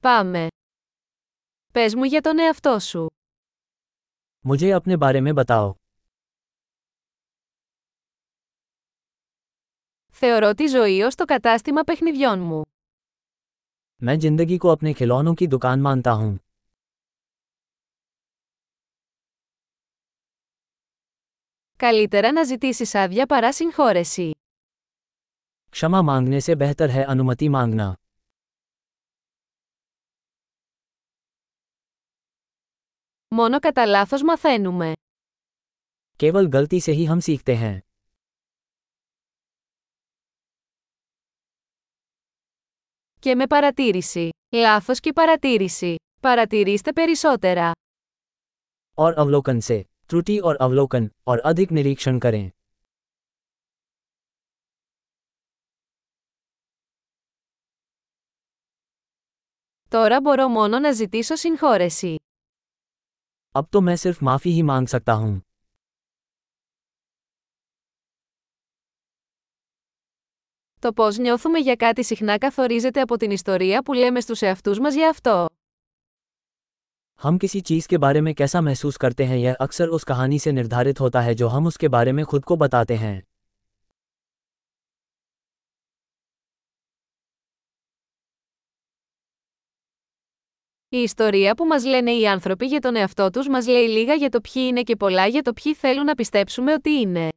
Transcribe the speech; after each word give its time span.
Πάμε. 0.00 0.46
Πες 1.72 1.94
μου 1.94 2.04
για 2.04 2.20
τον 2.20 2.38
εαυτό 2.38 2.78
σου. 2.78 3.06
मुझे 4.48 4.70
अपने 4.80 4.96
बारे 4.96 5.20
में 5.20 5.34
बताओ 5.34 5.74
Θεωρώ 10.12 10.54
τη 10.54 10.66
ζωή 10.66 11.00
ως 11.02 11.14
το 11.14 11.24
κατάστημα 11.24 11.82
παιχνιδιών 11.84 12.38
μου. 12.40 12.62
मैं 14.04 14.16
जिंदगी 14.18 14.56
को 14.58 14.68
अपने 14.68 14.92
खिलौनों 14.98 15.34
की 15.34 15.46
दुकान 15.46 15.80
मानता 15.80 16.10
हूँ 16.12 16.38
Καλύτερα 21.76 22.32
να 22.32 22.42
ζητήσεις 22.44 22.94
άδεια 22.94 23.26
παρά 23.26 23.52
συγχώρεση. 23.52 24.30
क्षमा 25.70 26.00
मांगने 26.02 26.40
से 26.46 26.54
बेहतर 26.62 26.88
है 26.90 27.02
अनुमति 27.12 27.48
मांगना 27.56 27.88
Μόνο 33.27 33.59
κατά 33.59 33.85
λάθος 33.85 34.21
μαθαίνουμε. 34.23 34.93
केवल 36.17 36.47
गलती 36.47 36.79
से 36.79 36.91
ही 36.91 37.05
हम 37.11 37.19
सीखते 37.19 37.55
हैं 37.55 37.79
Και 43.19 43.35
με 43.35 43.47
παρατήρηση. 43.47 44.29
Λάθος 44.51 44.99
και 44.99 45.13
παρατήρηση. 45.13 45.95
Παρατηρήστε 46.21 46.91
περισσότερα. 46.93 47.71
और 48.95 49.13
अवलोकन 49.13 49.59
से 49.59 49.83
त्रुटि 50.07 50.37
और 50.39 50.55
अवलोकन 50.55 51.07
और 51.23 51.39
अधिक 51.39 51.71
निरीक्षण 51.71 52.17
करें 52.19 52.49
Τώρα 59.89 60.21
μπορώ 60.21 60.47
μόνο 60.47 60.79
να 60.79 60.91
ζητήσω 60.91 61.35
συγχώρεση. 61.35 62.15
अब 63.57 63.67
तो 63.71 63.81
मैं 63.81 63.95
सिर्फ 63.95 64.23
माफी 64.23 64.51
ही 64.51 64.61
मांग 64.61 64.87
सकता 64.87 65.13
हूँ 65.13 65.41
Το 70.79 70.93
πώς 70.93 71.17
νιώθουμε 71.17 71.59
για 71.59 71.75
κάτι 71.75 72.03
συχνά 72.03 72.37
καθορίζεται 72.37 73.01
από 73.01 73.17
την 73.17 73.31
ιστορία 73.31 73.81
που 73.83 73.93
λέμε 73.93 74.19
στους 74.19 74.41
εαυτούς 74.41 74.79
μας 74.79 74.95
για 74.95 75.09
αυτό. 75.09 75.45
हम 77.25 77.37
किसी 77.37 77.61
चीज 77.61 77.85
के 77.87 77.97
बारे 77.97 78.21
में 78.21 78.33
कैसा 78.33 78.61
महसूस 78.61 78.97
करते 78.97 79.23
हैं 79.23 79.37
यह 79.37 79.53
अक्सर 79.53 79.87
उस 79.87 80.03
कहानी 80.03 80.39
से 80.39 80.51
निर्धारित 80.51 80.99
होता 80.99 81.21
है 81.21 81.33
जो 81.35 81.47
हम 81.47 81.65
उसके 81.65 81.87
बारे 81.87 82.11
में 82.11 82.25
खुद 82.25 82.43
को 82.43 82.55
बताते 82.55 82.95
हैं 82.95 83.23
Η 90.89 90.97
ιστορία 90.97 91.55
που 91.55 91.65
μας 91.65 91.85
λένε 91.85 92.11
οι 92.11 92.27
άνθρωποι 92.27 92.65
για 92.65 92.79
τον 92.79 92.95
εαυτό 92.95 93.29
τους 93.29 93.47
μας 93.47 93.67
λέει 93.67 93.87
λίγα 93.87 94.13
για 94.13 94.29
το 94.29 94.41
ποιοι 94.41 94.63
είναι 94.67 94.81
και 94.81 94.95
πολλά 94.95 95.27
για 95.27 95.41
το 95.41 95.53
ποιοι 95.53 95.73
θέλουν 95.73 96.05
να 96.05 96.15
πιστέψουμε 96.15 96.73
ότι 96.73 96.89
είναι. 96.89 97.29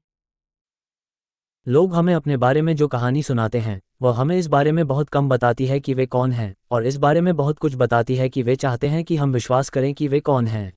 लोग 1.66 1.92
हमें 1.92 2.14
अपने 2.14 2.36
बारे 2.36 2.60
में 2.62 2.74
जो 2.80 2.86
कहानी 2.88 3.22
सुनाते 3.22 3.58
हैं 3.58 3.78
वह 4.04 4.12
हमें 4.20 4.36
इस 4.38 4.48
बारे 4.48 4.72
में 4.72 4.86
बहुत 4.86 5.08
कम 5.08 5.28
बताती 5.28 5.66
है 5.66 5.78
कि 5.80 5.94
वे 5.94 6.06
कौन 6.06 6.32
हैं 6.32 6.50
और 6.72 6.86
इस 6.86 6.96
बारे 7.04 7.20
में 7.20 7.36
बहुत 7.36 7.58
कुछ 7.58 7.74
बताती 7.74 8.16
है 8.16 8.28
कि 8.28 8.42
वे 8.42 8.56
चाहते 8.56 8.88
हैं 8.88 9.02
कि 9.04 9.16
हम 9.16 9.32
विश्वास 9.32 9.68
करें 9.68 9.94
कि 9.94 10.08
वे 10.08 10.20
कौन 10.20 10.46
हैं 10.46 10.68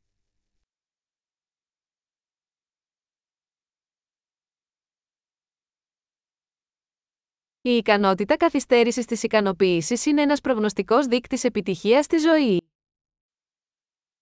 Η 7.64 7.70
ικανότητα 7.70 8.38
καθυστέρησης 8.38 9.06
της 9.06 9.24
ικανοποίησης 9.24 10.06
είναι 10.06 10.22
ένας 10.22 10.42
προγνωστικός 10.42 11.06
δείκτης 11.06 11.44
επιτυχίας 11.44 12.06
στη 12.06 12.18
ζωή. 12.18 12.62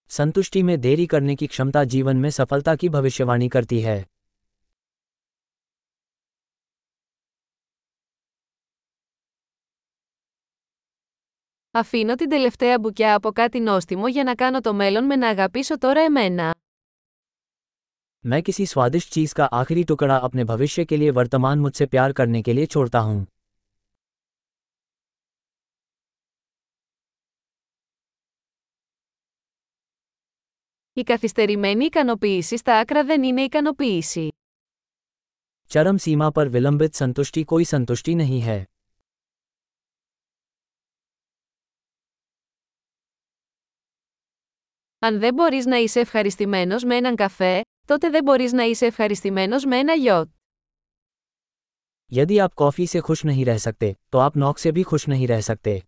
संतुष्टि 0.10 0.64
में 0.64 0.80
देरी 0.80 1.06
करने 1.06 1.36
की 1.36 1.48
क्षमता 1.48 1.84
जीवन 1.84 2.18
में 2.24 2.30
सफलता 2.30 2.76
की 2.76 2.90
भविष्यवाणी 2.90 3.48
करती 3.48 3.80
है 3.82 4.04
Αφήνω 11.72 12.16
την 12.16 12.30
τελευταία 12.30 12.80
μπουκιά 12.80 13.16
από 13.16 13.32
κάτι 13.32 13.60
νόστιμο 13.60 14.08
για 14.08 14.24
να 14.24 14.36
κάνω 14.36 14.62
το 14.62 14.74
μέλλον 14.74 15.06
με 15.06 15.16
να 15.16 15.28
αγαπήσω 15.28 15.78
τώρα 15.78 16.02
εμένα. 16.02 16.51
मैं 18.26 18.42
किसी 18.44 18.66
स्वादिष्ट 18.66 19.12
चीज 19.14 19.34
का 19.34 19.46
आखिरी 19.46 19.84
टुकड़ा 19.84 20.18
अपने 20.18 20.44
भविष्य 20.44 20.86
के 20.86 20.98
लिए 20.98 21.10
वर्तमान 21.18 21.60
मुझसे 21.60 21.86
प्यार 21.86 22.14
करने 22.14 22.42
के 22.42 22.54
लिए 22.54 22.66
छोड़ता 22.66 23.00
हूँ 23.00 23.26
Η 30.94 31.04
καθυστερημένη 31.04 31.86
ικανοποίηση 31.86 32.58
στα 32.58 32.80
άκρα 32.80 33.06
δεν 33.06 33.24
είναι 33.24 33.42
ικανοποίηση. 33.42 34.28
चरम 35.74 35.98
सीमा 35.98 36.30
पर 36.36 36.48
विलंबित 36.48 36.94
संतुष्टि 37.02 37.44
कोई 37.44 37.64
संतुष्टि 37.74 38.16
नहीं 38.16 38.42
है 38.42 38.64
Αν 45.00 45.20
δεν 45.20 45.34
μπορείς 45.34 45.66
να 45.66 45.78
είσαι 45.78 46.00
ευχαριστημένος 46.00 46.84
με 46.84 46.96
έναν 46.96 47.16
καφέ, 47.16 47.62
τότε 47.88 48.10
δεν 48.10 48.24
μπορείς 48.24 48.52
να 48.52 48.64
είσαι 48.64 48.86
ευχαριστημένος 48.86 49.66
με 49.66 49.78
ένα 49.78 49.94
γιότ. 49.94 50.30
यदि 52.12 52.38
आप 52.38 52.54
कॉफी 52.54 52.86
से 52.88 53.00
खुश 53.00 53.20
नहीं 53.26 53.46
रह 53.46 53.58
सकते 53.58 53.88
तो 54.12 54.18
आप 54.26 54.38
नौक 54.44 54.58
से 54.64 54.72
भी 54.72 54.84
खुश 54.92 55.08
नहीं 55.08 55.28
रह 55.28 55.42
सकते 55.42 55.82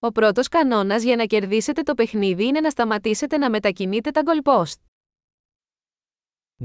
Ο 0.00 0.12
πρώτος 0.12 0.48
κανόνας 0.48 1.02
για 1.02 1.16
να 1.16 1.24
κερδίσετε 1.24 1.82
το 1.82 1.94
παιχνίδι 1.94 2.46
είναι 2.46 2.60
να 2.60 2.70
σταματήσετε 2.70 3.36
να 3.38 3.50
μετακινείτε 3.50 4.10
τα 4.10 4.22
goalpost. 4.24 4.76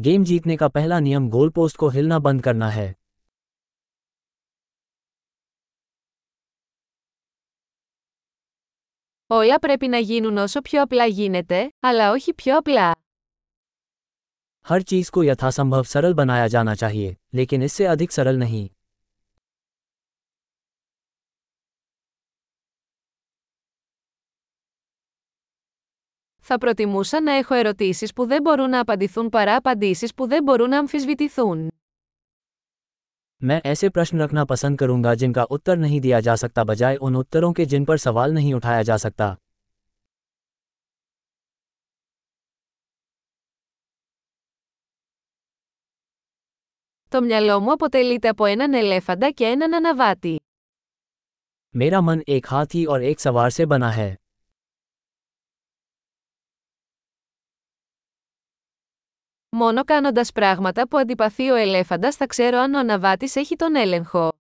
गेम 0.03 0.23
जीतने 0.23 0.55
का 0.55 0.67
पहला 0.67 0.99
नियम 0.99 1.29
गोल 1.29 1.49
पोस्ट 1.49 1.75
को 1.77 1.89
हिलना 1.89 2.19
बंद 2.19 2.41
करना 2.43 2.69
है 2.69 2.87
Όλα 9.27 9.59
πρέπει 9.59 9.87
να 9.87 9.97
γίνουν 9.97 10.37
όσο 10.37 10.61
πιο 10.61 10.81
απλά 10.81 11.05
γίνεται, 11.05 11.73
αλλά 11.79 12.11
όχι 12.11 12.33
πιο 12.33 12.57
απλά. 12.57 12.95
हर 14.65 14.81
चीज 14.81 15.09
को 15.09 15.23
यथासंभव 15.23 15.83
सरल 15.83 16.13
बनाया 16.13 16.47
जाना 16.47 16.73
चाहिए 16.75 17.15
लेकिन 17.35 17.61
इससे 17.61 17.85
अधिक 17.85 18.11
सरल 18.11 18.37
नहीं 18.37 18.67
Θα 26.45 26.57
προτιμούσα 26.57 27.21
να 27.21 27.31
έχω 27.31 27.53
ερωτήσεις 27.53 28.13
που 28.13 28.25
δεν 28.25 28.41
μπορούν 28.41 28.69
να 28.69 28.79
απαντηθούν 28.79 29.29
παρά 29.29 29.55
απαντήσεις 29.55 30.13
που 30.13 30.27
δεν 30.27 30.43
μπορούν 30.43 30.69
να 30.69 30.77
αμφισβητηθούν. 30.77 31.71
मैं 33.43 33.61
ऐसे 33.65 33.89
प्रश्न 33.89 34.21
रखना 34.21 34.45
पसंद 34.45 34.79
करूंगा 34.79 35.13
जिनका 35.13 35.43
उत्तर 35.43 35.77
नहीं 35.77 36.01
दिया 36.01 36.19
जा 36.19 36.35
सकता 36.35 36.63
बजाय 36.63 36.95
उन 36.95 37.15
उत्तरों 37.15 37.53
के 37.53 37.65
जिन 37.65 37.85
पर 37.85 37.97
सवाल 37.97 38.33
नहीं 38.33 38.53
उठाया 38.53 38.83
जा 38.83 38.97
सकता 38.97 39.35
Το 47.11 47.21
μυαλό 47.21 47.59
μου 47.59 47.71
αποτελείται 47.71 48.27
από 48.27 48.45
έναν 48.45 48.73
ελέφαντα 48.73 49.31
και 49.31 49.45
έναν 49.45 49.73
αναβάτη. 49.73 50.39
मेरा 51.75 51.99
मन 52.01 52.19
एक 52.27 52.45
हाथी 52.47 52.85
और 52.85 53.03
एक 53.03 53.19
सवार 53.19 53.49
से 53.49 53.65
बना 53.65 53.91
है 53.91 54.15
Μόνο 59.49 59.83
κάνοντας 59.83 60.31
πράγματα 60.31 60.87
που 60.87 60.97
αντιπαθεί 60.97 61.49
ο 61.49 61.55
ελέφαντας 61.55 62.15
θα 62.15 62.27
ξέρω 62.27 62.59
αν 62.59 62.73
ο 62.73 62.79
αναβάτης 62.79 63.35
έχει 63.35 63.55
τον 63.55 63.75
έλεγχο. 63.75 64.31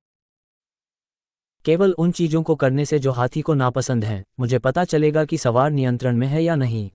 केवल 1.65 1.93
उन 1.97 2.11
चीजों 2.11 2.41
को 2.47 2.55
करने 2.61 2.85
से 2.85 2.97
जो 2.99 3.11
हाथी 3.17 3.41
को 3.47 3.53
नापसंद 3.53 4.03
हैं 4.03 4.21
मुझे 4.39 4.57
पता 4.59 4.83
चलेगा 4.93 5.23
कि 5.25 5.37
सवार 5.37 5.69
नियंत्रण 5.71 6.17
में 6.17 6.27
है 6.27 6.41
या 6.41 6.55
नहीं 6.55 6.89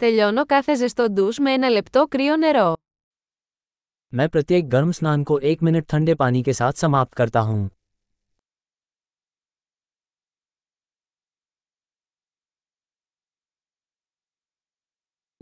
Τελειώνω 0.00 0.44
κάθε 0.46 0.74
ζεστό 0.74 1.10
ντους 1.10 1.38
με 1.38 1.52
ένα 1.52 1.68
λεπτό 1.68 2.06
κρύο 2.06 2.36
νερό. 2.36 2.72
मैं 4.12 4.28
प्रत्येक 4.28 4.68
गर्म 4.74 4.90
स्नान 4.98 5.22
को 5.28 5.38
एक 5.48 5.62
मिनट 5.66 5.86
ठंडे 5.92 6.14
पानी 6.20 6.42
के 6.42 6.52
साथ 6.52 6.72
समाप्त 6.82 7.14
करता 7.14 7.40
हूँ 7.40 7.70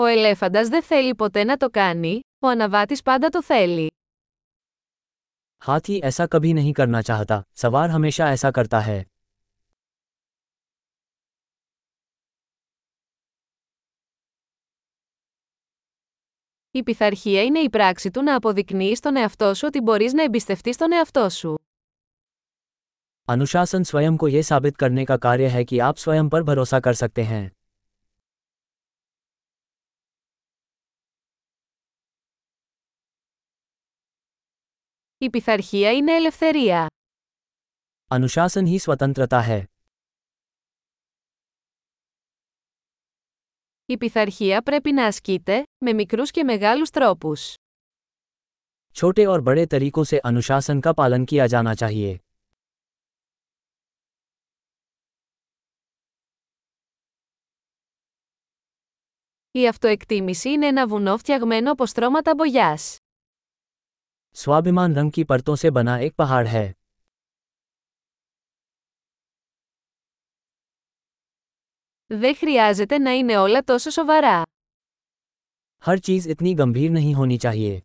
Ο 0.02 0.06
ελέφαντας 0.06 0.68
δεν 0.68 0.84
θέλει 0.84 1.16
ποτέ 1.16 1.44
να 1.44 1.58
το 1.58 1.70
κάνει, 1.70 2.20
ο 2.40 2.48
αναβάτης 2.48 3.02
πάντα 3.02 3.30
το 3.30 3.44
θέλει. 3.44 3.92
हाथी 5.66 6.00
ऐसा 6.10 6.26
कभी 6.28 6.54
नहीं 6.54 6.74
करना 6.80 7.02
चाहता 7.02 7.36
सवार 7.62 7.90
हमेशा 7.90 8.30
ऐसा 8.30 8.52
करता 8.52 8.80
है 8.80 9.06
Η 16.72 16.84
πειθαρχία 16.84 17.44
είναι 17.44 17.60
η 17.60 17.70
πράξη 17.70 18.12
του 18.12 18.22
να 18.24 18.36
αποδεικνύει 18.36 18.96
στον 18.96 19.16
εαυτό 19.16 19.54
σου 19.54 19.68
ότι 19.68 19.82
μπορεί 19.82 20.12
να 20.12 20.24
εμπιστευτεί 20.24 20.76
τον 20.76 20.92
εαυτό 20.92 21.30
σου. 21.30 21.56
अनुशासन 23.32 23.84
स्वयं 23.84 24.16
को 24.18 24.28
यह 24.28 24.42
साबित 24.42 24.76
करने 24.78 25.04
का 25.06 25.18
कार्य 25.18 25.48
है 25.48 25.64
कि 25.64 25.80
आप 25.80 25.96
स्वयं 25.98 26.30
पर 26.30 26.44
भरोसा 26.44 26.80
कर 26.80 26.94
सकते 26.94 27.24
हैं 27.24 27.61
Η 35.21 35.31
πειθαρχία 35.31 35.93
είναι 35.93 36.13
ελευθερία. 36.13 36.87
अनुशासन 38.15 38.65
ही 38.67 38.79
स्वतंत्रता 38.79 39.41
है 39.41 39.65
Η 43.87 43.97
πειθαρχία 43.97 44.63
πρέπει 44.63 44.93
να 44.93 45.07
ασκείται, 45.07 45.63
με 45.79 45.93
μικρούς 45.93 46.31
και 46.31 46.45
μεγάλους 46.45 46.91
τρόπους. 46.91 47.55
छोटे 48.99 49.27
और 49.27 49.41
बड़े 49.43 49.67
तरीकों 49.67 50.05
से 50.05 50.19
अनुशासन 50.19 50.81
का 50.81 50.93
पालन 50.93 51.25
किया 51.25 51.47
जाना 51.47 51.75
चाहिए 51.75 52.17
Η 59.51 59.69
αυτοεκτίμηση 59.69 60.51
είναι 60.51 60.67
ένα 60.67 60.87
βουνό 60.87 61.17
φτιαγμένο 61.17 61.73
από 61.73 61.87
στρώματα 61.87 62.35
μπογιάς. 62.35 62.97
स्वाभिमान 64.37 64.95
रंग 64.95 65.13
की 65.13 65.25
परतों 65.25 65.55
से 65.57 65.71
बना 65.71 65.99
एक 65.99 66.15
पहाड़ 66.15 66.47
है 66.47 66.67
Δεν 72.07 72.37
χρειάζεται 72.37 72.99
να 72.99 73.11
είναι 73.11 73.37
όλα 73.37 73.63
τόσο 73.65 73.91
σοβαρά. 73.91 74.43
हर 75.83 75.99
चीज 75.99 76.27
इतनी 76.35 76.53
गंभीर 76.61 76.91
नहीं 76.91 77.15
होनी 77.15 77.37
चाहिए 77.45 77.81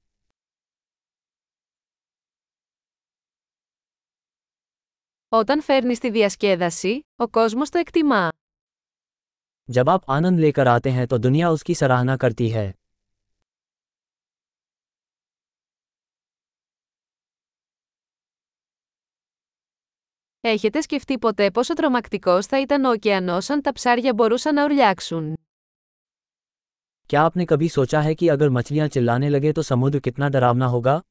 Όταν 5.30 5.62
φέρνεις 5.62 6.00
τη 6.00 6.10
διασκέδαση, 6.10 7.06
ο 7.16 7.28
κόσμος 7.28 7.70
το 7.70 7.78
εκτιμά. 7.78 8.30
जब 9.70 9.90
आप 9.90 10.04
आनंद 10.10 10.40
लेकर 10.40 10.68
आते 10.68 10.90
हैं 10.90 11.08
तो 11.08 11.18
दुनिया 11.18 11.50
उसकी 11.50 11.76
सराहना 11.76 12.16
करती 12.24 12.50
है 12.50 12.66
Έχετε 20.42 20.82
σκεφτεί 20.82 21.18
ποτέ 21.20 21.52
πόσο 21.52 21.74
τρομακτικός 21.74 22.46
θα 22.46 22.62
ήταν 22.62 22.86
ο 22.86 22.90
ωκεανός 22.90 23.50
αν 23.50 23.62
τα 23.62 23.72
ψάρια 23.72 24.14
μπορούσαν 24.14 24.54
να 24.54 24.64
ουρλιάξουν. 24.64 25.34
क्या 27.10 27.22
आपने 27.22 27.46
कभी 27.46 27.68
सोचा 27.68 28.02
है 28.02 28.14
कि 28.16 28.28
अगर 28.28 28.50
मछलियां 28.50 28.88
चिल्लाने 28.88 29.30
लगे 29.30 29.52
तो 29.52 29.62
समुद्र 29.62 30.00
कितना 30.00 30.30
डरावना 30.30 30.66
होगा 30.66 31.02